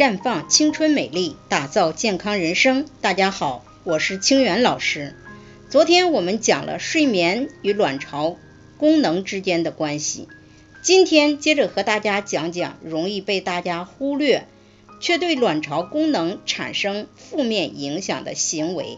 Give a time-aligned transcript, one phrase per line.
[0.00, 2.86] 绽放青春美丽，打造健康人生。
[3.02, 5.14] 大家好，我是清源老师。
[5.68, 8.38] 昨天我们讲了睡眠与卵巢
[8.78, 10.26] 功能之间的关系，
[10.82, 14.46] 今天接着和大家讲讲容易被大家忽略，
[15.02, 18.96] 却对卵巢功能产生负面影响的行为，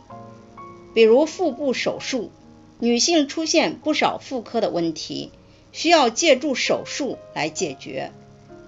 [0.94, 2.30] 比如腹部手术。
[2.78, 5.32] 女性出现不少妇科的问题，
[5.72, 8.12] 需要借助手术来解决，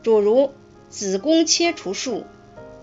[0.03, 0.51] 诸如
[0.91, 2.25] 子宫切除术、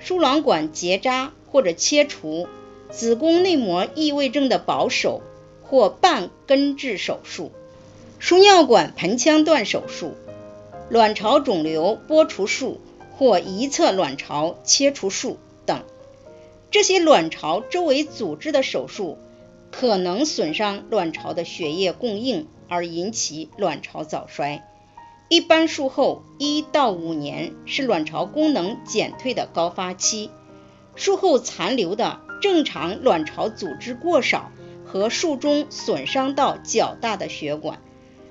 [0.04, 2.48] 输卵管结扎或者切除、
[2.90, 5.22] 子宫内膜异位症的保守
[5.64, 7.52] 或半根治手术、
[8.20, 10.16] 输尿管盆腔段手术、
[10.90, 12.82] 卵巢肿瘤剥除术
[13.18, 15.84] 或一侧卵巢切除术等。
[16.70, 19.18] 这些卵巢周围组织的手术。
[19.72, 24.68] 可能损伤卵巢的血液供应，而引起卵巢早衰。
[25.32, 30.30] 一般术后一到五年是卵巢功能减退的高发期。
[30.98, 34.52] 术后残留的正常卵巢组织过少
[34.84, 37.80] 和术中损伤到较大的血管，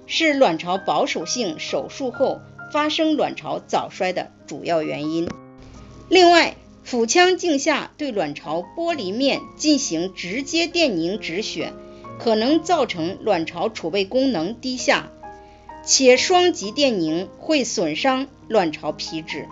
[0.07, 5.27] 是卵巢保守性手术后发生卵巢早衰的主要原因。
[6.11, 11.73] 另外，腹腔镜下对卵巢玻璃面进行直接电凝止血，
[12.19, 15.11] 可能造成卵巢储备功能低下，
[15.85, 19.49] 且双极电凝会损伤卵巢皮质，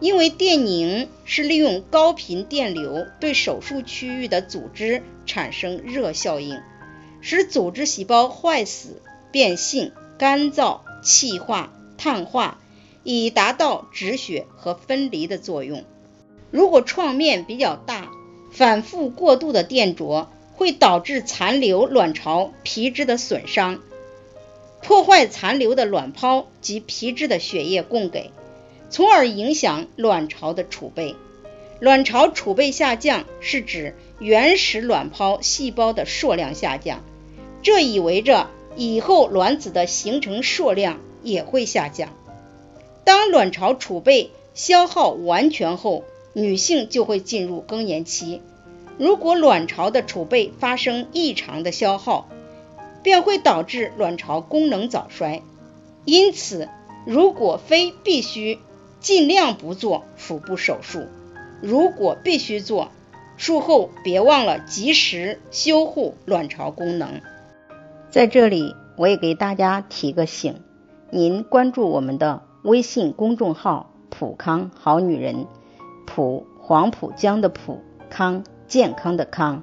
[0.00, 6.60] 因为电凝是利用高频电流对手术区域的组织产生热效应，
[7.20, 9.00] 使组织细胞坏死、
[9.30, 12.58] 变性、干燥、气化、碳化，
[13.02, 15.84] 以达到止血和分离的作用。
[16.50, 18.10] 如果创面比较大，
[18.50, 23.80] 反复过度的电灼会导致残留卵巢皮质的损伤，
[24.82, 28.30] 破坏残留的卵泡及皮质的血液供给，
[28.90, 31.14] 从而影响卵巢的储备。
[31.78, 37.02] 卵巢储备下降是指原始卵泡细胞的数量下降，
[37.62, 42.10] 这意味着以后卵子的形成数量也会下降。
[43.04, 46.04] 当卵巢储备消耗完全后，
[46.34, 48.40] 女性就会进入更年期。
[48.98, 52.28] 如果卵巢的储备发生异常的消耗，
[53.02, 55.42] 便会导致卵巢功能早衰。
[56.04, 56.68] 因此，
[57.06, 58.58] 如果非必须，
[59.00, 61.06] 尽量不做腹部手术。
[61.60, 62.88] 如果必须做，
[63.36, 67.20] 术后别忘了及时修护卵巢功能。
[68.10, 70.60] 在这里，我也给大家提个醒：
[71.10, 75.46] 您关注我们的微信公众号“普康好女人”。
[76.04, 77.80] 普黄浦江的普
[78.10, 79.62] 康健康的康，